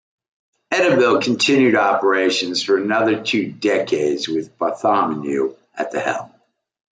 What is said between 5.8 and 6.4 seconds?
the helm.